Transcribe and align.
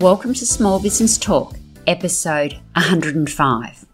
Welcome 0.00 0.32
to 0.32 0.46
Small 0.46 0.80
Business 0.80 1.18
Talk, 1.18 1.56
episode 1.86 2.54
105. 2.72 3.84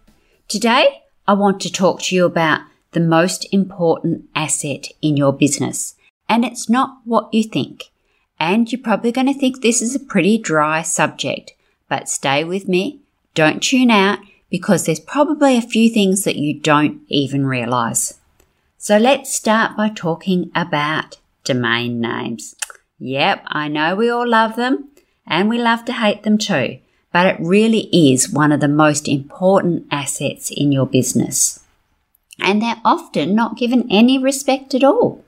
Today, 0.47 1.01
I 1.27 1.33
want 1.33 1.59
to 1.59 1.69
talk 1.69 2.01
to 2.03 2.15
you 2.15 2.23
about 2.23 2.61
the 2.93 3.01
most 3.01 3.45
important 3.51 4.23
asset 4.33 4.87
in 5.01 5.17
your 5.17 5.33
business, 5.33 5.95
and 6.29 6.45
it's 6.45 6.69
not 6.69 6.99
what 7.03 7.33
you 7.33 7.43
think. 7.43 7.91
And 8.39 8.71
you're 8.71 8.81
probably 8.81 9.11
going 9.11 9.27
to 9.27 9.37
think 9.37 9.61
this 9.61 9.81
is 9.81 9.95
a 9.95 9.99
pretty 9.99 10.37
dry 10.37 10.81
subject, 10.81 11.51
but 11.89 12.07
stay 12.07 12.45
with 12.45 12.69
me. 12.69 13.01
Don't 13.33 13.61
tune 13.61 13.91
out 13.91 14.19
because 14.49 14.85
there's 14.85 15.01
probably 15.01 15.57
a 15.57 15.61
few 15.61 15.89
things 15.89 16.23
that 16.23 16.37
you 16.37 16.57
don't 16.57 17.01
even 17.09 17.45
realize. 17.45 18.17
So 18.77 18.97
let's 18.97 19.35
start 19.35 19.75
by 19.75 19.89
talking 19.89 20.51
about 20.55 21.17
domain 21.43 21.99
names. 21.99 22.55
Yep, 22.97 23.43
I 23.47 23.67
know 23.67 23.93
we 23.93 24.09
all 24.09 24.25
love 24.25 24.55
them 24.55 24.91
and 25.27 25.49
we 25.49 25.57
love 25.57 25.85
to 25.85 25.93
hate 25.93 26.23
them 26.23 26.37
too, 26.37 26.79
but 27.11 27.25
it 27.25 27.37
really 27.39 27.89
is 27.91 28.29
one 28.29 28.51
of 28.51 28.59
the 28.59 28.67
most 28.67 29.07
important 29.07 29.85
assets 29.91 30.51
in 30.55 30.71
your 30.71 30.85
business. 30.85 31.63
And 32.39 32.61
they're 32.61 32.81
often 32.85 33.35
not 33.35 33.57
given 33.57 33.87
any 33.89 34.17
respect 34.17 34.73
at 34.73 34.83
all. 34.83 35.23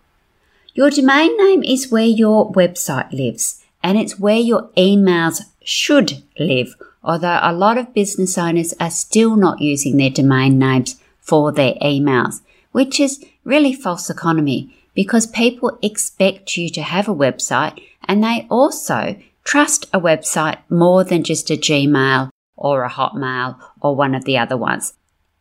Your 0.74 0.90
domain 0.90 1.36
name 1.38 1.64
is 1.64 1.92
where 1.92 2.06
your 2.06 2.52
website 2.54 3.12
lives, 3.12 3.64
and 3.84 3.98
it's 3.98 4.20
where 4.20 4.38
your 4.38 4.70
emails 4.78 5.42
should 5.64 6.24
live, 6.40 6.76
although 7.04 7.40
a 7.42 7.54
lot 7.54 7.78
of 7.78 7.94
business 7.94 8.38
owners 8.38 8.74
are 8.80 8.92
still 8.92 9.36
not 9.36 9.62
using 9.62 9.98
their 9.98 10.10
domain 10.10 10.58
names 10.58 11.00
for 11.20 11.52
their 11.52 11.74
emails, 11.82 12.42
which 12.72 13.00
is 13.00 13.24
really 13.44 13.74
false 13.74 14.10
economy 14.10 14.76
because 14.94 15.28
people 15.28 15.78
expect 15.82 16.58
you 16.58 16.70
to 16.70 16.82
have 16.82 17.08
a 17.08 17.16
website 17.16 17.82
and 18.08 18.24
they 18.24 18.48
also 18.50 19.16
trust 19.44 19.86
a 19.94 20.00
website 20.00 20.58
more 20.70 21.04
than 21.04 21.24
just 21.24 21.50
a 21.50 21.58
Gmail 21.58 22.30
or 22.56 22.84
a 22.84 22.90
Hotmail 22.90 23.58
or 23.82 23.96
one 23.96 24.14
of 24.16 24.26
the 24.26 24.38
other 24.38 24.58
ones. 24.58 24.94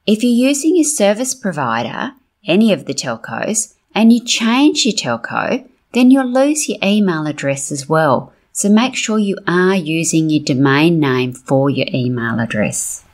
If 0.06 0.22
you're 0.22 0.48
using 0.48 0.76
a 0.76 0.84
service 0.84 1.34
provider, 1.34 2.12
any 2.46 2.72
of 2.72 2.86
the 2.86 2.94
telcos, 2.94 3.74
and 3.94 4.12
you 4.12 4.24
change 4.24 4.84
your 4.84 4.94
telco, 4.94 5.68
then 5.92 6.10
you'll 6.10 6.32
lose 6.32 6.68
your 6.68 6.78
email 6.82 7.26
address 7.26 7.72
as 7.72 7.88
well. 7.88 8.32
So 8.52 8.68
make 8.68 8.96
sure 8.96 9.18
you 9.18 9.36
are 9.46 9.76
using 9.76 10.30
your 10.30 10.44
domain 10.44 10.98
name 10.98 11.32
for 11.32 11.70
your 11.70 11.86
email 11.92 12.40
address. 12.40 13.04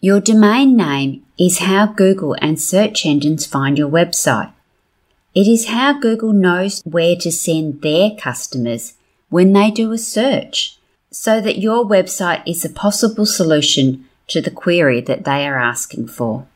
Your 0.00 0.20
domain 0.20 0.76
name 0.76 1.24
is 1.38 1.58
how 1.58 1.86
Google 1.86 2.36
and 2.40 2.60
search 2.60 3.06
engines 3.06 3.46
find 3.46 3.78
your 3.78 3.90
website. 3.90 4.52
It 5.34 5.46
is 5.46 5.68
how 5.68 5.98
Google 5.98 6.32
knows 6.32 6.82
where 6.84 7.16
to 7.16 7.32
send 7.32 7.82
their 7.82 8.10
customers 8.18 8.94
when 9.32 9.54
they 9.54 9.70
do 9.70 9.90
a 9.92 9.98
search 9.98 10.76
so 11.10 11.40
that 11.40 11.58
your 11.58 11.86
website 11.86 12.42
is 12.46 12.66
a 12.66 12.70
possible 12.70 13.24
solution 13.24 14.04
to 14.28 14.42
the 14.42 14.50
query 14.50 15.00
that 15.00 15.24
they 15.24 15.46
are 15.46 15.58
asking 15.58 16.06
for. 16.06 16.46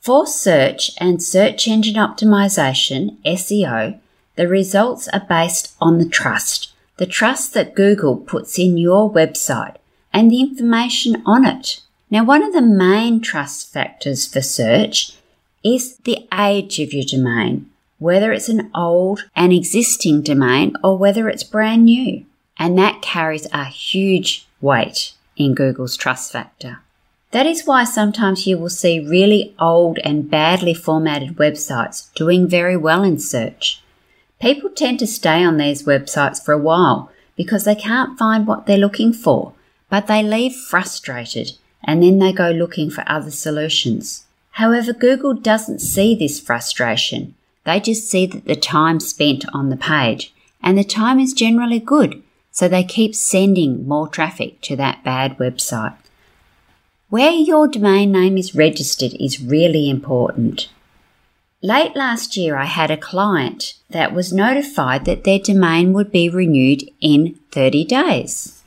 For 0.00 0.26
search 0.26 0.90
and 0.98 1.22
search 1.22 1.68
engine 1.68 1.96
optimization, 1.96 3.18
SEO, 3.22 3.98
the 4.36 4.48
results 4.48 5.08
are 5.08 5.26
based 5.28 5.74
on 5.78 5.98
the 5.98 6.08
trust, 6.08 6.72
the 6.96 7.04
trust 7.04 7.52
that 7.52 7.74
Google 7.74 8.16
puts 8.16 8.58
in 8.58 8.78
your 8.78 9.12
website 9.12 9.76
and 10.10 10.30
the 10.30 10.40
information 10.40 11.22
on 11.26 11.44
it. 11.44 11.82
Now, 12.10 12.24
one 12.24 12.42
of 12.42 12.54
the 12.54 12.62
main 12.62 13.20
trust 13.20 13.70
factors 13.70 14.26
for 14.26 14.40
search 14.40 15.12
is 15.62 15.98
the 15.98 16.26
age 16.32 16.80
of 16.80 16.94
your 16.94 17.04
domain 17.04 17.71
whether 18.02 18.32
it's 18.32 18.48
an 18.48 18.70
old 18.74 19.24
and 19.36 19.52
existing 19.52 20.22
domain 20.22 20.74
or 20.82 20.98
whether 20.98 21.28
it's 21.28 21.44
brand 21.44 21.84
new. 21.84 22.24
And 22.58 22.76
that 22.78 23.00
carries 23.00 23.46
a 23.52 23.64
huge 23.64 24.46
weight 24.60 25.12
in 25.36 25.54
Google's 25.54 25.96
trust 25.96 26.32
factor. 26.32 26.80
That 27.30 27.46
is 27.46 27.64
why 27.64 27.84
sometimes 27.84 28.46
you 28.46 28.58
will 28.58 28.68
see 28.68 29.00
really 29.00 29.54
old 29.58 29.98
and 30.04 30.30
badly 30.30 30.74
formatted 30.74 31.36
websites 31.36 32.12
doing 32.14 32.46
very 32.46 32.76
well 32.76 33.02
in 33.02 33.18
search. 33.18 33.82
People 34.40 34.70
tend 34.70 34.98
to 34.98 35.06
stay 35.06 35.42
on 35.42 35.56
these 35.56 35.84
websites 35.84 36.44
for 36.44 36.52
a 36.52 36.58
while 36.58 37.10
because 37.36 37.64
they 37.64 37.74
can't 37.74 38.18
find 38.18 38.46
what 38.46 38.66
they're 38.66 38.76
looking 38.76 39.12
for, 39.12 39.54
but 39.88 40.08
they 40.08 40.22
leave 40.22 40.54
frustrated 40.54 41.52
and 41.84 42.02
then 42.02 42.18
they 42.18 42.32
go 42.32 42.50
looking 42.50 42.90
for 42.90 43.04
other 43.06 43.30
solutions. 43.30 44.24
However, 44.52 44.92
Google 44.92 45.32
doesn't 45.32 45.78
see 45.78 46.14
this 46.14 46.38
frustration 46.38 47.34
they 47.64 47.80
just 47.80 48.10
see 48.10 48.26
that 48.26 48.44
the 48.44 48.56
time 48.56 49.00
spent 49.00 49.44
on 49.52 49.70
the 49.70 49.76
page 49.76 50.34
and 50.62 50.78
the 50.78 50.84
time 50.84 51.18
is 51.18 51.32
generally 51.32 51.80
good, 51.80 52.22
so 52.50 52.68
they 52.68 52.84
keep 52.84 53.14
sending 53.14 53.86
more 53.86 54.08
traffic 54.08 54.60
to 54.62 54.76
that 54.76 55.02
bad 55.04 55.38
website. 55.38 55.96
Where 57.08 57.32
your 57.32 57.68
domain 57.68 58.12
name 58.12 58.38
is 58.38 58.54
registered 58.54 59.14
is 59.20 59.42
really 59.42 59.90
important. 59.90 60.68
Late 61.60 61.94
last 61.94 62.36
year, 62.36 62.56
I 62.56 62.64
had 62.64 62.90
a 62.90 62.96
client 62.96 63.74
that 63.90 64.12
was 64.12 64.32
notified 64.32 65.04
that 65.04 65.24
their 65.24 65.38
domain 65.38 65.92
would 65.92 66.10
be 66.10 66.28
renewed 66.28 66.90
in 67.00 67.38
30 67.52 67.84
days. 67.84 68.62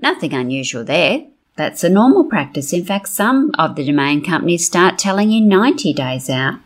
Nothing 0.00 0.32
unusual 0.32 0.84
there. 0.84 1.26
That's 1.56 1.82
a 1.82 1.88
normal 1.88 2.24
practice. 2.24 2.72
In 2.72 2.84
fact, 2.84 3.08
some 3.08 3.50
of 3.58 3.74
the 3.74 3.84
domain 3.84 4.24
companies 4.24 4.64
start 4.64 4.96
telling 4.96 5.30
you 5.30 5.44
90 5.44 5.92
days 5.92 6.30
out. 6.30 6.60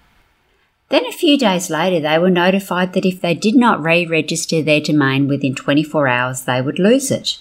Then 0.92 1.06
a 1.06 1.12
few 1.12 1.38
days 1.38 1.70
later, 1.70 2.00
they 2.00 2.18
were 2.18 2.28
notified 2.28 2.92
that 2.92 3.06
if 3.06 3.22
they 3.22 3.32
did 3.32 3.54
not 3.54 3.82
re 3.82 4.04
register 4.04 4.60
their 4.60 4.82
domain 4.82 5.26
within 5.26 5.54
24 5.54 6.06
hours, 6.06 6.42
they 6.42 6.60
would 6.60 6.78
lose 6.78 7.10
it. 7.10 7.38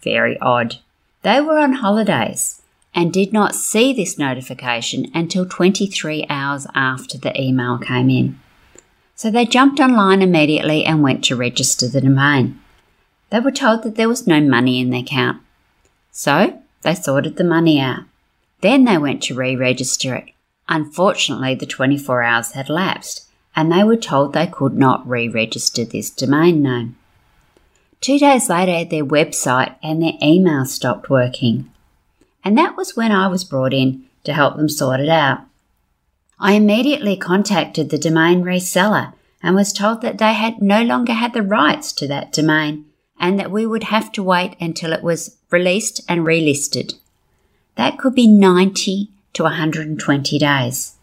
Very 0.00 0.40
odd. 0.40 0.76
They 1.20 1.38
were 1.42 1.58
on 1.58 1.74
holidays 1.74 2.62
and 2.94 3.12
did 3.12 3.30
not 3.30 3.54
see 3.54 3.92
this 3.92 4.16
notification 4.18 5.10
until 5.12 5.44
23 5.44 6.24
hours 6.30 6.66
after 6.74 7.18
the 7.18 7.38
email 7.38 7.76
came 7.76 8.08
in. 8.08 8.40
So 9.16 9.30
they 9.30 9.44
jumped 9.44 9.78
online 9.78 10.22
immediately 10.22 10.86
and 10.86 11.02
went 11.02 11.22
to 11.24 11.36
register 11.36 11.88
the 11.88 12.00
domain. 12.00 12.58
They 13.28 13.40
were 13.40 13.50
told 13.50 13.82
that 13.82 13.96
there 13.96 14.08
was 14.08 14.26
no 14.26 14.40
money 14.40 14.80
in 14.80 14.88
their 14.88 15.02
account. 15.02 15.42
So 16.10 16.62
they 16.80 16.94
sorted 16.94 17.36
the 17.36 17.44
money 17.44 17.78
out. 17.78 18.04
Then 18.62 18.86
they 18.86 18.96
went 18.96 19.22
to 19.24 19.34
re 19.34 19.54
register 19.54 20.14
it 20.14 20.32
Unfortunately, 20.74 21.54
the 21.54 21.66
24 21.66 22.22
hours 22.22 22.52
had 22.52 22.70
lapsed 22.70 23.28
and 23.54 23.70
they 23.70 23.84
were 23.84 23.94
told 23.94 24.32
they 24.32 24.46
could 24.46 24.72
not 24.72 25.06
re 25.06 25.28
register 25.28 25.84
this 25.84 26.08
domain 26.08 26.62
name. 26.62 26.96
Two 28.00 28.18
days 28.18 28.48
later, 28.48 28.88
their 28.88 29.04
website 29.04 29.74
and 29.82 30.02
their 30.02 30.14
email 30.22 30.64
stopped 30.64 31.10
working. 31.10 31.70
And 32.42 32.56
that 32.56 32.74
was 32.74 32.96
when 32.96 33.12
I 33.12 33.28
was 33.28 33.44
brought 33.44 33.74
in 33.74 34.06
to 34.24 34.32
help 34.32 34.56
them 34.56 34.70
sort 34.70 35.00
it 35.00 35.10
out. 35.10 35.40
I 36.40 36.54
immediately 36.54 37.18
contacted 37.18 37.90
the 37.90 37.98
domain 37.98 38.42
reseller 38.42 39.12
and 39.42 39.54
was 39.54 39.74
told 39.74 40.00
that 40.00 40.16
they 40.16 40.32
had 40.32 40.62
no 40.62 40.82
longer 40.82 41.12
had 41.12 41.34
the 41.34 41.42
rights 41.42 41.92
to 41.92 42.08
that 42.08 42.32
domain 42.32 42.86
and 43.20 43.38
that 43.38 43.50
we 43.50 43.66
would 43.66 43.84
have 43.84 44.10
to 44.12 44.22
wait 44.22 44.56
until 44.58 44.94
it 44.94 45.02
was 45.02 45.36
released 45.50 46.00
and 46.08 46.22
relisted. 46.22 46.94
That 47.76 47.98
could 47.98 48.14
be 48.14 48.26
90 48.26 49.10
to 49.34 49.42
120 49.44 50.38
days. 50.38 50.96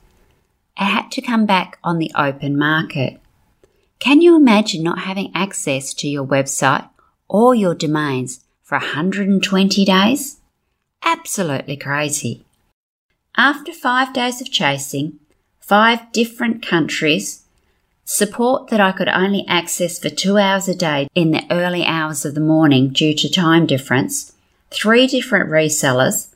It 0.80 0.86
had 0.86 1.12
to 1.12 1.22
come 1.22 1.46
back 1.46 1.78
on 1.84 1.98
the 1.98 2.12
open 2.16 2.58
market. 2.58 3.20
Can 4.00 4.22
you 4.22 4.36
imagine 4.36 4.82
not 4.84 5.00
having 5.00 5.32
access 5.36 5.94
to 5.96 6.08
your 6.08 6.26
website 6.26 6.90
or 7.28 7.54
your 7.54 7.76
domains 7.76 8.46
for 8.64 8.78
120 8.78 9.86
days? 9.86 10.38
Absolutely 11.04 11.76
crazy. 11.76 12.46
After 13.36 13.74
five 13.74 14.14
days 14.14 14.42
of 14.42 14.52
chasing, 14.52 15.20
five 15.60 16.12
different 16.12 16.66
countries, 16.66 17.44
support 18.04 18.70
that 18.70 18.80
I 18.80 18.92
could 18.92 19.08
only 19.08 19.46
access 19.48 20.00
for 20.00 20.10
two 20.10 20.38
hours 20.38 20.68
a 20.68 20.76
day 20.76 21.08
in 21.14 21.32
the 21.32 21.46
early 21.52 21.86
hours 21.86 22.26
of 22.26 22.36
the 22.36 22.42
morning 22.42 22.90
due 22.90 23.14
to 23.14 23.30
time 23.30 23.66
difference, 23.66 24.34
three 24.72 25.08
different 25.08 25.50
resellers, 25.50 26.29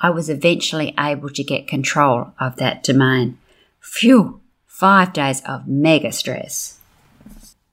I 0.00 0.10
was 0.10 0.30
eventually 0.30 0.94
able 0.98 1.28
to 1.30 1.44
get 1.44 1.68
control 1.68 2.32
of 2.40 2.56
that 2.56 2.82
domain. 2.82 3.38
Phew, 3.80 4.40
five 4.66 5.12
days 5.12 5.42
of 5.46 5.68
mega 5.68 6.10
stress. 6.10 6.78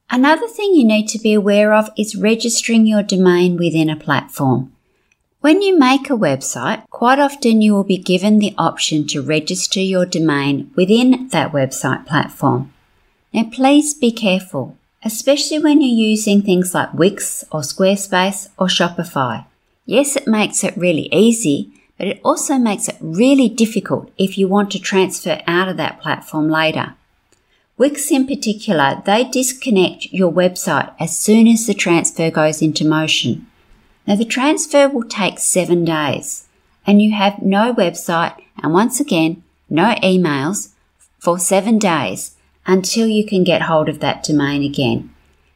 Another 0.10 0.48
thing 0.48 0.74
you 0.74 0.86
need 0.86 1.08
to 1.08 1.20
be 1.20 1.34
aware 1.34 1.74
of 1.74 1.90
is 1.98 2.16
registering 2.16 2.86
your 2.86 3.04
domain 3.04 3.58
within 3.58 3.90
a 3.90 3.96
platform. 3.96 4.72
When 5.40 5.62
you 5.62 5.78
make 5.78 6.10
a 6.10 6.14
website, 6.18 6.90
quite 6.90 7.20
often 7.20 7.62
you 7.62 7.74
will 7.74 7.84
be 7.84 7.98
given 7.98 8.40
the 8.40 8.56
option 8.58 9.06
to 9.08 9.22
register 9.22 9.80
your 9.80 10.06
domain 10.06 10.72
within 10.76 11.28
that 11.30 11.52
website 11.52 12.06
platform. 12.06 12.74
Now 13.34 13.46
please 13.54 13.94
be 13.94 14.12
careful, 14.12 14.78
especially 15.04 15.60
when 15.60 15.80
you're 15.82 16.10
using 16.10 16.42
things 16.42 16.74
like 16.74 16.94
Wix 16.94 17.46
or 17.52 17.62
Squarespace 17.62 18.50
or 18.58 18.68
Shopify. 18.68 19.46
Yes, 19.86 20.16
it 20.16 20.28
makes 20.28 20.64
it 20.64 20.76
really 20.76 21.08
easy, 21.14 21.72
but 21.98 22.08
it 22.08 22.22
also 22.24 22.58
makes 22.58 22.88
it 22.88 22.98
really 23.02 23.50
difficult 23.50 24.12
if 24.18 24.38
you 24.38 24.48
want 24.48 24.72
to 24.72 24.80
transfer 24.80 25.42
out 25.48 25.68
of 25.68 25.78
that 25.78 26.00
platform 26.00 26.50
later. 26.50 26.96
Wix 27.78 28.12
in 28.12 28.26
particular, 28.26 29.02
they 29.06 29.24
disconnect 29.24 30.06
your 30.06 30.32
website 30.32 30.92
as 31.00 31.18
soon 31.18 31.48
as 31.48 31.68
the 31.68 31.74
transfer 31.74 32.32
goes 32.32 32.62
into 32.62 32.86
motion. 32.86 33.46
Now 34.08 34.16
the 34.16 34.26
transfer 34.26 34.88
will 34.88 35.04
take 35.04 35.38
seven 35.38 35.86
days 35.86 36.48
and 36.86 37.02
you 37.02 37.12
have 37.12 37.42
no 37.42 37.74
website 37.74 38.42
and 38.64 38.74
once 38.74 39.00
again, 39.00 39.44
no 39.70 39.94
emails 40.04 40.70
for 41.20 41.38
seven 41.38 41.78
days 41.78 42.36
until 42.66 43.08
you 43.08 43.26
can 43.26 43.44
get 43.44 43.64
hold 43.64 43.90
of 43.90 44.00
that 44.00 44.24
domain 44.24 44.64
again. 44.64 45.14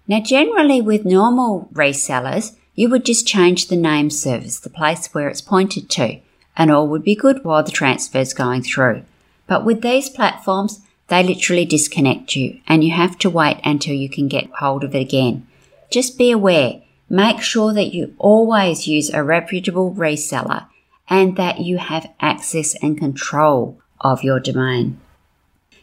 Now 0.07 0.19
generally 0.19 0.81
with 0.81 1.05
normal 1.05 1.69
resellers, 1.73 2.55
you 2.75 2.89
would 2.89 3.05
just 3.05 3.27
change 3.27 3.67
the 3.67 3.75
name 3.75 4.09
service, 4.09 4.59
the 4.59 4.69
place 4.69 5.07
where 5.07 5.27
it's 5.27 5.41
pointed 5.41 5.89
to, 5.91 6.19
and 6.55 6.71
all 6.71 6.87
would 6.87 7.03
be 7.03 7.15
good 7.15 7.43
while 7.43 7.63
the 7.63 7.71
transfer 7.71 8.19
is 8.19 8.33
going 8.33 8.63
through. 8.63 9.03
But 9.47 9.65
with 9.65 9.81
these 9.81 10.09
platforms, 10.09 10.81
they 11.07 11.23
literally 11.23 11.65
disconnect 11.65 12.35
you 12.35 12.61
and 12.67 12.83
you 12.83 12.91
have 12.91 13.17
to 13.19 13.29
wait 13.29 13.59
until 13.63 13.93
you 13.93 14.09
can 14.09 14.27
get 14.27 14.49
hold 14.59 14.83
of 14.83 14.95
it 14.95 15.01
again. 15.01 15.47
Just 15.89 16.17
be 16.17 16.31
aware. 16.31 16.81
Make 17.09 17.41
sure 17.41 17.73
that 17.73 17.93
you 17.93 18.15
always 18.17 18.87
use 18.87 19.09
a 19.09 19.23
reputable 19.23 19.93
reseller 19.93 20.67
and 21.09 21.35
that 21.35 21.59
you 21.59 21.77
have 21.77 22.09
access 22.21 22.75
and 22.75 22.97
control 22.97 23.77
of 23.99 24.23
your 24.23 24.39
domain. 24.39 25.01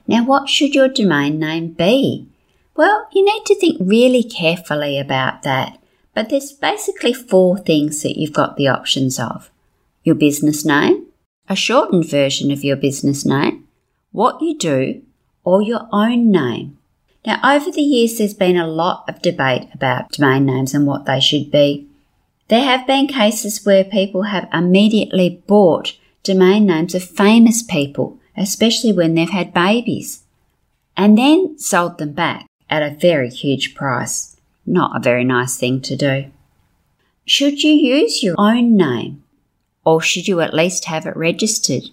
Now, 0.06 0.24
what 0.24 0.48
should 0.48 0.74
your 0.74 0.88
domain 0.88 1.38
name 1.38 1.72
be? 1.72 2.26
Well, 2.74 3.08
you 3.12 3.22
need 3.22 3.44
to 3.44 3.54
think 3.54 3.76
really 3.80 4.22
carefully 4.22 4.98
about 4.98 5.42
that, 5.42 5.78
but 6.14 6.30
there's 6.30 6.52
basically 6.52 7.12
four 7.12 7.58
things 7.58 8.02
that 8.02 8.18
you've 8.18 8.32
got 8.32 8.56
the 8.56 8.68
options 8.68 9.20
of 9.20 9.50
your 10.08 10.16
business 10.16 10.64
name, 10.64 11.06
a 11.48 11.54
shortened 11.54 12.08
version 12.08 12.50
of 12.50 12.64
your 12.64 12.76
business 12.76 13.26
name, 13.26 13.68
what 14.10 14.40
you 14.40 14.56
do, 14.56 15.02
or 15.44 15.60
your 15.62 15.86
own 15.92 16.30
name. 16.32 16.78
Now, 17.26 17.38
over 17.44 17.70
the 17.70 17.82
years, 17.82 18.16
there's 18.16 18.32
been 18.32 18.56
a 18.56 18.66
lot 18.66 19.04
of 19.06 19.20
debate 19.20 19.68
about 19.74 20.12
domain 20.12 20.46
names 20.46 20.72
and 20.72 20.86
what 20.86 21.04
they 21.04 21.20
should 21.20 21.50
be. 21.50 21.86
There 22.48 22.64
have 22.64 22.86
been 22.86 23.06
cases 23.06 23.66
where 23.66 23.84
people 23.84 24.22
have 24.22 24.48
immediately 24.50 25.42
bought 25.46 25.94
domain 26.22 26.64
names 26.64 26.94
of 26.94 27.04
famous 27.04 27.62
people, 27.62 28.18
especially 28.34 28.92
when 28.92 29.14
they've 29.14 29.28
had 29.28 29.52
babies, 29.52 30.22
and 30.96 31.18
then 31.18 31.58
sold 31.58 31.98
them 31.98 32.12
back 32.12 32.46
at 32.70 32.82
a 32.82 32.96
very 32.96 33.28
huge 33.28 33.74
price. 33.74 34.36
Not 34.64 34.96
a 34.96 35.00
very 35.00 35.24
nice 35.24 35.58
thing 35.58 35.82
to 35.82 35.96
do. 35.96 36.30
Should 37.26 37.62
you 37.62 37.72
use 37.72 38.22
your 38.22 38.36
own 38.38 38.74
name? 38.74 39.22
Or 39.88 40.02
should 40.02 40.28
you 40.28 40.42
at 40.42 40.52
least 40.52 40.84
have 40.84 41.06
it 41.06 41.16
registered? 41.16 41.84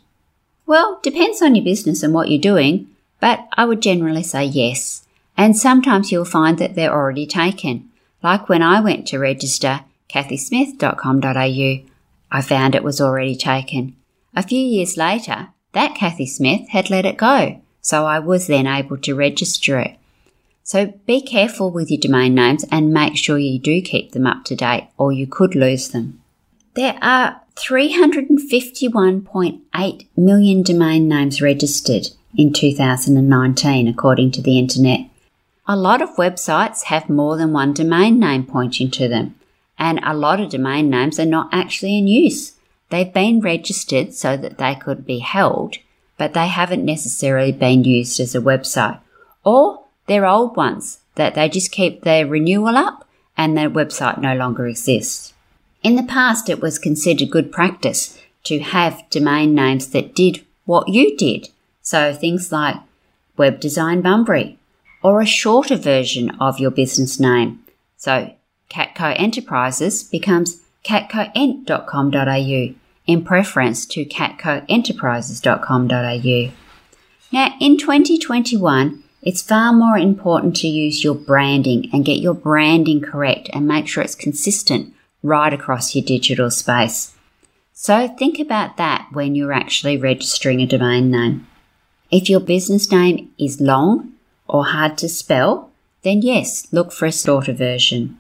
Well, 0.66 1.00
depends 1.02 1.42
on 1.42 1.56
your 1.56 1.64
business 1.64 2.04
and 2.04 2.14
what 2.14 2.30
you're 2.30 2.42
doing, 2.42 2.90
but 3.22 3.48
I 3.54 3.64
would 3.64 3.82
generally 3.82 4.22
say 4.22 4.44
yes. 4.44 5.06
And 5.38 5.56
sometimes 5.56 6.12
you'll 6.12 6.26
find 6.26 6.58
that 6.58 6.76
they're 6.76 6.92
already 6.92 7.26
taken. 7.26 7.90
Like 8.22 8.50
when 8.50 8.62
I 8.62 8.82
went 8.82 9.08
to 9.08 9.18
register 9.18 9.86
kathysmith.com.au, 10.10 11.90
I 12.38 12.42
found 12.42 12.76
it 12.76 12.84
was 12.84 13.00
already 13.00 13.38
taken. 13.38 13.96
A 14.36 14.44
few 14.44 14.60
years 14.60 14.98
later, 14.98 15.48
that 15.72 15.96
Kathy 15.96 16.26
Smith 16.26 16.68
had 16.72 16.90
let 16.90 17.06
it 17.06 17.16
go, 17.16 17.62
so 17.80 18.06
I 18.06 18.20
was 18.20 18.48
then 18.48 18.68
able 18.68 18.98
to 18.98 19.16
register 19.16 19.80
it. 19.80 19.96
So 20.64 20.88
be 21.06 21.22
careful 21.22 21.72
with 21.72 21.90
your 21.90 22.02
domain 22.02 22.36
names 22.36 22.66
and 22.70 22.94
make 22.94 23.16
sure 23.16 23.38
you 23.38 23.58
do 23.58 23.82
keep 23.82 24.12
them 24.12 24.28
up 24.28 24.44
to 24.46 24.56
date 24.58 24.90
or 24.98 25.14
you 25.14 25.28
could 25.28 25.56
lose 25.56 25.88
them. 25.88 26.22
There 26.76 26.98
are 27.02 27.42
351.8 27.56 30.08
million 30.18 30.62
domain 30.62 31.08
names 31.08 31.42
registered 31.42 32.10
in 32.36 32.52
2019, 32.52 33.88
according 33.88 34.32
to 34.32 34.42
the 34.42 34.60
internet. 34.60 35.06
A 35.70 35.78
lot 35.78 36.02
of 36.02 36.18
websites 36.18 36.84
have 36.84 37.10
more 37.10 37.38
than 37.38 37.54
one 37.54 37.72
domain 37.72 38.20
name 38.20 38.46
pointing 38.46 38.92
to 38.92 39.08
them, 39.08 39.36
and 39.80 40.02
a 40.04 40.14
lot 40.14 40.42
of 40.42 40.50
domain 40.50 40.90
names 40.90 41.18
are 41.18 41.26
not 41.26 41.48
actually 41.54 41.98
in 41.98 42.08
use. 42.08 42.56
They've 42.90 43.14
been 43.14 43.40
registered 43.40 44.14
so 44.14 44.36
that 44.36 44.58
they 44.58 44.76
could 44.76 45.06
be 45.06 45.20
held, 45.20 45.78
but 46.18 46.34
they 46.34 46.48
haven't 46.48 46.84
necessarily 46.84 47.54
been 47.54 47.86
used 47.86 48.20
as 48.20 48.36
a 48.36 48.42
website. 48.42 49.00
Or 49.46 49.86
they're 50.08 50.26
old 50.26 50.58
ones 50.58 51.00
that 51.16 51.36
they 51.36 51.48
just 51.48 51.72
keep 51.72 52.02
their 52.02 52.28
renewal 52.28 52.76
up 52.76 53.08
and 53.38 53.58
their 53.58 53.70
website 53.70 54.20
no 54.20 54.36
longer 54.36 54.68
exists. 54.68 55.32
In 55.86 55.96
the 55.98 56.02
past, 56.02 56.50
it 56.50 56.64
was 56.64 56.80
considered 56.80 57.30
good 57.30 57.52
practice 57.52 58.20
to 58.46 58.58
have 58.58 59.08
domain 59.12 59.54
names 59.54 59.90
that 59.90 60.16
did 60.16 60.44
what 60.66 60.88
you 60.88 61.16
did 61.16 61.50
so 61.84 62.12
things 62.12 62.52
like 62.52 62.78
Web 63.38 63.60
Design 63.60 64.02
Bunbury 64.02 64.58
or 65.04 65.22
a 65.22 65.28
shorter 65.28 65.76
version 65.76 66.32
of 66.40 66.58
your 66.58 66.72
business 66.72 67.20
name. 67.20 67.60
So 67.98 68.34
Catco 68.68 69.14
Enterprises 69.16 70.02
becomes 70.02 70.64
catcoent.com.au 70.84 72.74
in 73.06 73.24
preference 73.24 73.86
to 73.86 74.06
catcoenterprises.com.au. 74.06 76.52
Now 77.32 77.54
in 77.62 77.78
2021, 77.78 79.04
it's 79.22 79.44
far 79.44 79.72
more 79.72 80.00
important 80.00 80.56
to 80.56 80.68
use 80.68 81.04
your 81.04 81.14
branding 81.14 81.92
and 81.94 82.04
get 82.04 82.18
your 82.18 82.34
branding 82.34 83.02
correct 83.02 83.52
and 83.54 83.68
make 83.68 83.88
sure 83.88 84.04
it's 84.04 84.16
consistent 84.16 84.92
right 85.26 85.54
across 85.54 85.96
your 85.96 86.06
digital 86.06 86.50
space. 86.52 87.16
So 87.74 88.08
think 88.08 88.40
about 88.40 88.78
that 88.78 89.08
when 89.12 89.36
you're 89.36 89.52
actually 89.52 89.98
registering 89.98 90.62
a 90.62 90.66
domain 90.66 91.12
name. 91.12 91.48
If 92.12 92.30
your 92.30 92.40
business 92.40 92.92
name 92.92 93.32
is 93.38 93.60
long 93.60 94.14
or 94.48 94.66
hard 94.66 94.98
to 95.00 95.10
spell, 95.10 95.72
then 96.04 96.22
yes, 96.22 96.68
look 96.72 96.92
for 96.92 97.06
a 97.08 97.12
shorter 97.12 97.54
version. 97.54 98.18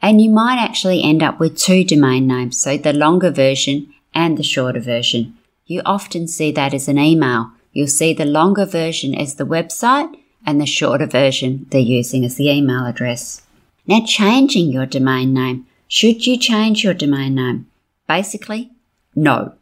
And 0.00 0.20
you 0.20 0.30
might 0.30 0.58
actually 0.62 1.02
end 1.02 1.22
up 1.22 1.40
with 1.40 1.56
two 1.56 1.82
domain 1.82 2.26
names, 2.26 2.60
so 2.60 2.76
the 2.76 2.92
longer 2.92 3.30
version 3.30 3.92
and 4.14 4.36
the 4.36 4.42
shorter 4.42 4.80
version. 4.80 5.36
You 5.66 5.82
often 5.84 6.28
see 6.28 6.52
that 6.52 6.72
as 6.72 6.86
an 6.86 6.98
email. 6.98 7.50
You'll 7.72 7.88
see 7.88 8.12
the 8.12 8.24
longer 8.24 8.64
version 8.64 9.14
as 9.14 9.34
the 9.34 9.44
website 9.44 10.14
and 10.46 10.60
the 10.60 10.66
shorter 10.66 11.06
version 11.06 11.66
they're 11.70 11.80
using 11.80 12.24
as 12.24 12.36
the 12.36 12.48
email 12.50 12.86
address. 12.86 13.42
Now, 13.86 14.02
changing 14.04 14.70
your 14.70 14.86
domain 14.86 15.34
name. 15.34 15.66
Should 15.88 16.26
you 16.26 16.38
change 16.38 16.84
your 16.84 16.94
domain 16.94 17.34
name? 17.34 17.66
Basically, 18.06 18.70
no 19.14 19.54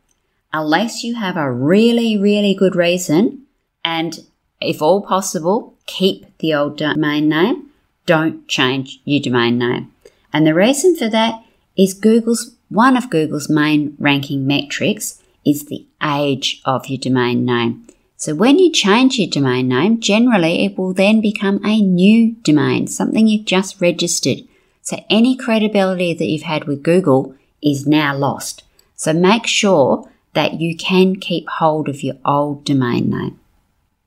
unless 0.56 1.04
you 1.04 1.14
have 1.14 1.37
a 1.37 1.52
really, 1.52 2.16
really 2.16 2.54
good 2.54 2.75
reason 2.75 3.42
and 3.85 4.21
if 4.61 4.80
all 4.80 5.02
possible, 5.02 5.75
keep 5.85 6.38
the 6.38 6.54
old 6.54 6.78
domain 6.78 7.28
name. 7.28 7.71
Don't 8.06 8.49
change 8.49 9.00
your 9.04 9.21
domain 9.21 9.59
name. 9.59 9.92
And 10.33 10.47
the 10.47 10.54
reason 10.54 10.97
for 10.97 11.09
that 11.11 11.45
is 11.76 11.92
Google's 11.92 12.52
one 12.68 12.97
of 12.97 13.11
Google's 13.11 13.50
main 13.50 13.97
ranking 13.99 14.47
metrics 14.47 15.23
is 15.45 15.66
the 15.66 15.87
age 16.02 16.62
of 16.64 16.88
your 16.88 16.99
domain 16.99 17.45
name. 17.45 17.87
So 18.16 18.35
when 18.35 18.59
you 18.59 18.73
change 18.73 19.18
your 19.18 19.28
domain 19.28 19.68
name, 19.68 20.00
generally 20.00 20.64
it 20.64 20.78
will 20.78 20.95
then 20.95 21.21
become 21.21 21.61
a 21.64 21.83
new 21.83 22.33
domain, 22.42 22.87
something 22.87 23.28
you've 23.28 23.45
just 23.45 23.80
registered. 23.80 24.38
So 24.87 25.02
any 25.11 25.37
credibility 25.37 26.14
that 26.14 26.26
you've 26.26 26.43
had 26.43 26.66
with 26.66 26.85
Google 26.85 27.35
is 27.61 27.88
now 27.88 28.16
lost. 28.16 28.62
So 28.95 29.12
make 29.12 29.45
sure 29.45 30.09
that 30.35 30.61
you 30.61 30.76
can 30.76 31.16
keep 31.16 31.49
hold 31.49 31.88
of 31.88 32.05
your 32.05 32.14
old 32.25 32.64
domain 32.64 33.11
name. 33.11 33.40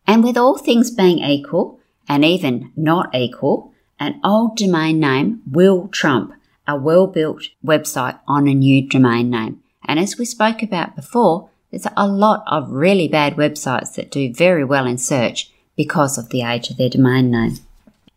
And 0.08 0.24
with 0.24 0.38
all 0.38 0.58
things 0.58 0.90
being 0.90 1.20
equal, 1.20 1.82
and 2.08 2.24
even 2.24 2.72
not 2.78 3.14
equal, 3.14 3.74
an 4.00 4.22
old 4.24 4.56
domain 4.56 5.02
name 5.02 5.42
will 5.52 5.90
trump 5.90 6.34
a 6.66 6.78
well 6.78 7.08
built 7.08 7.50
website 7.64 8.18
on 8.26 8.48
a 8.48 8.54
new 8.54 8.88
domain 8.88 9.30
name. 9.30 9.62
And 9.86 10.00
as 10.00 10.18
we 10.18 10.24
spoke 10.24 10.64
about 10.64 10.96
before, 10.96 11.50
there's 11.72 11.88
a 11.98 12.08
lot 12.08 12.46
of 12.48 12.72
really 12.72 13.10
bad 13.10 13.36
websites 13.36 13.96
that 13.96 14.12
do 14.12 14.34
very 14.34 14.64
well 14.64 14.88
in 14.88 14.98
search 14.98 15.52
because 15.76 16.18
of 16.18 16.30
the 16.30 16.42
age 16.42 16.70
of 16.70 16.78
their 16.78 16.90
domain 16.90 17.32
name. 17.32 17.58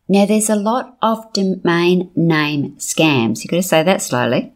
Now, 0.07 0.25
there's 0.25 0.49
a 0.49 0.55
lot 0.55 0.97
of 1.01 1.31
domain 1.33 2.11
name 2.15 2.75
scams, 2.75 3.43
you've 3.43 3.51
got 3.51 3.57
to 3.57 3.63
say 3.63 3.83
that 3.83 4.01
slowly, 4.01 4.53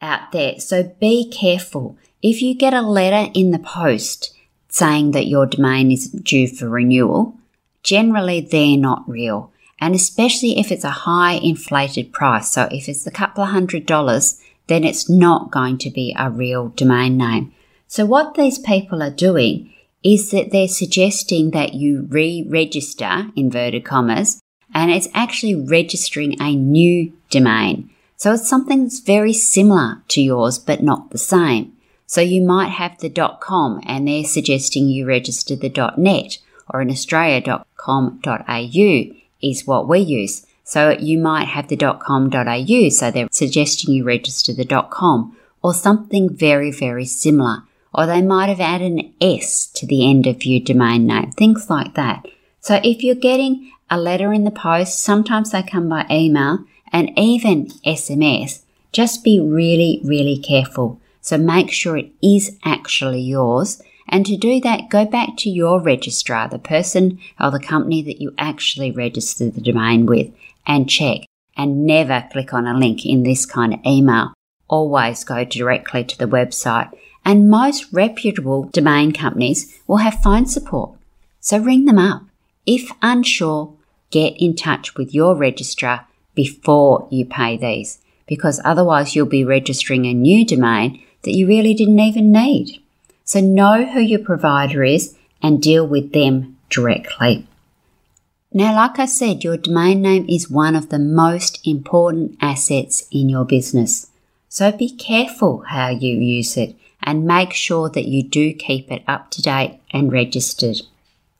out 0.00 0.32
there. 0.32 0.58
So 0.58 0.94
be 1.00 1.30
careful. 1.30 1.96
If 2.20 2.42
you 2.42 2.54
get 2.54 2.74
a 2.74 2.82
letter 2.82 3.30
in 3.34 3.52
the 3.52 3.58
post 3.58 4.34
saying 4.68 5.12
that 5.12 5.26
your 5.26 5.46
domain 5.46 5.90
is 5.92 6.08
due 6.08 6.48
for 6.48 6.68
renewal, 6.68 7.38
generally 7.82 8.40
they're 8.40 8.76
not 8.76 9.08
real 9.08 9.52
And 9.82 9.96
especially 9.96 10.60
if 10.60 10.70
it's 10.70 10.84
a 10.84 10.90
high 10.90 11.32
inflated 11.32 12.12
price. 12.12 12.52
So 12.52 12.68
if 12.70 12.88
it's 12.88 13.04
a 13.04 13.10
couple 13.10 13.42
of 13.42 13.50
hundred 13.50 13.84
dollars, 13.84 14.40
then 14.68 14.84
it's 14.84 15.10
not 15.10 15.50
going 15.50 15.76
to 15.78 15.90
be 15.90 16.14
a 16.16 16.30
real 16.30 16.68
domain 16.68 17.16
name. 17.16 17.52
So 17.88 18.06
what 18.06 18.34
these 18.34 18.60
people 18.60 19.02
are 19.02 19.10
doing 19.10 19.72
is 20.04 20.30
that 20.30 20.52
they're 20.52 20.68
suggesting 20.68 21.50
that 21.50 21.74
you 21.74 22.06
re-register 22.08 23.32
inverted 23.34 23.84
commas 23.84 24.40
and 24.74 24.90
it's 24.90 25.08
actually 25.14 25.54
registering 25.54 26.40
a 26.40 26.54
new 26.54 27.12
domain. 27.30 27.90
So 28.16 28.34
it's 28.34 28.48
something 28.48 28.84
that's 28.84 29.00
very 29.00 29.32
similar 29.32 30.02
to 30.08 30.22
yours, 30.22 30.58
but 30.58 30.82
not 30.82 31.10
the 31.10 31.18
same. 31.18 31.72
So 32.06 32.20
you 32.20 32.42
might 32.42 32.68
have 32.68 32.98
the 32.98 33.10
.com 33.40 33.80
and 33.86 34.06
they're 34.06 34.24
suggesting 34.24 34.88
you 34.88 35.06
register 35.06 35.56
the 35.56 35.92
.net 35.96 36.38
or 36.68 36.80
in 36.82 36.90
Australia 36.90 37.64
.com.au 37.76 39.04
is 39.42 39.66
what 39.66 39.88
we 39.88 39.98
use. 39.98 40.46
So 40.62 40.90
you 40.90 41.18
might 41.18 41.48
have 41.48 41.68
the 41.68 41.76
.com.au, 41.76 42.88
so 42.90 43.10
they're 43.10 43.28
suggesting 43.30 43.94
you 43.94 44.04
register 44.04 44.52
the 44.52 44.64
.com 44.90 45.36
or 45.62 45.74
something 45.74 46.34
very, 46.34 46.70
very 46.70 47.06
similar. 47.06 47.64
Or 47.94 48.06
they 48.06 48.22
might 48.22 48.48
have 48.48 48.60
added 48.60 48.92
an 48.92 49.14
S 49.20 49.66
to 49.74 49.86
the 49.86 50.08
end 50.08 50.26
of 50.26 50.44
your 50.44 50.60
domain 50.60 51.06
name, 51.06 51.32
things 51.32 51.68
like 51.68 51.94
that. 51.94 52.26
So 52.60 52.80
if 52.82 53.02
you're 53.02 53.14
getting 53.14 53.72
a 53.92 53.98
letter 53.98 54.32
in 54.32 54.44
the 54.44 54.50
post, 54.50 55.02
sometimes 55.02 55.50
they 55.50 55.62
come 55.62 55.86
by 55.86 56.06
email, 56.10 56.60
and 56.90 57.16
even 57.18 57.66
SMS, 57.84 58.62
just 58.90 59.22
be 59.22 59.38
really, 59.38 60.00
really 60.02 60.38
careful. 60.38 60.98
So 61.20 61.36
make 61.36 61.70
sure 61.70 61.98
it 61.98 62.10
is 62.22 62.56
actually 62.64 63.20
yours. 63.20 63.82
And 64.08 64.24
to 64.24 64.36
do 64.38 64.60
that, 64.62 64.88
go 64.88 65.04
back 65.04 65.36
to 65.38 65.50
your 65.50 65.78
registrar, 65.78 66.48
the 66.48 66.58
person 66.58 67.20
or 67.38 67.50
the 67.50 67.60
company 67.60 68.02
that 68.04 68.18
you 68.18 68.34
actually 68.38 68.90
registered 68.90 69.54
the 69.54 69.60
domain 69.60 70.06
with, 70.06 70.32
and 70.66 70.88
check. 70.88 71.20
And 71.54 71.86
never 71.86 72.26
click 72.32 72.54
on 72.54 72.66
a 72.66 72.76
link 72.76 73.04
in 73.04 73.24
this 73.24 73.44
kind 73.44 73.74
of 73.74 73.80
email. 73.86 74.32
Always 74.68 75.22
go 75.22 75.44
directly 75.44 76.02
to 76.04 76.16
the 76.16 76.26
website. 76.26 76.90
And 77.26 77.50
most 77.50 77.92
reputable 77.92 78.64
domain 78.72 79.12
companies 79.12 79.78
will 79.86 79.98
have 79.98 80.22
phone 80.22 80.46
support. 80.46 80.92
So 81.40 81.58
ring 81.58 81.84
them 81.84 81.98
up. 81.98 82.22
If 82.64 82.90
unsure, 83.02 83.74
get 84.12 84.34
in 84.40 84.54
touch 84.54 84.94
with 84.94 85.12
your 85.12 85.34
registrar 85.34 86.06
before 86.34 87.08
you 87.10 87.26
pay 87.26 87.56
these 87.56 87.98
because 88.26 88.60
otherwise 88.64 89.14
you'll 89.14 89.26
be 89.26 89.44
registering 89.44 90.06
a 90.06 90.14
new 90.14 90.44
domain 90.46 91.02
that 91.22 91.34
you 91.34 91.46
really 91.46 91.74
didn't 91.74 91.98
even 91.98 92.32
need. 92.32 92.80
So 93.24 93.40
know 93.40 93.84
who 93.84 94.00
your 94.00 94.20
provider 94.20 94.84
is 94.84 95.16
and 95.42 95.60
deal 95.62 95.86
with 95.86 96.12
them 96.12 96.56
directly. 96.70 97.46
Now, 98.52 98.74
like 98.74 98.98
I 98.98 99.06
said, 99.06 99.44
your 99.44 99.56
domain 99.56 100.02
name 100.02 100.26
is 100.28 100.50
one 100.50 100.76
of 100.76 100.90
the 100.90 100.98
most 100.98 101.66
important 101.66 102.36
assets 102.40 103.04
in 103.10 103.28
your 103.28 103.44
business. 103.44 104.08
So 104.48 104.70
be 104.70 104.90
careful 104.90 105.64
how 105.68 105.88
you 105.88 106.16
use 106.16 106.56
it 106.58 106.76
and 107.02 107.26
make 107.26 107.52
sure 107.52 107.88
that 107.88 108.06
you 108.06 108.22
do 108.22 108.52
keep 108.52 108.92
it 108.92 109.02
up 109.08 109.30
to 109.32 109.42
date 109.42 109.80
and 109.90 110.12
registered. 110.12 110.82